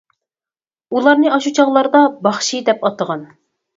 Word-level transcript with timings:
ئۇلارنى 0.95 1.33
ئاشۇ 1.35 1.53
چاغلاردا 1.59 2.03
«باخشى» 2.29 2.63
دەپ 2.71 2.89
ئاتىغان. 2.91 3.27